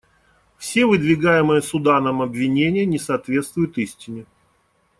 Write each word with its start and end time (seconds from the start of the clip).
Все 0.57 0.87
выдвигаемые 0.87 1.61
Суданом 1.61 2.23
обвинения 2.23 2.87
не 2.87 2.97
соответствуют 2.97 3.77
истине. 3.77 4.25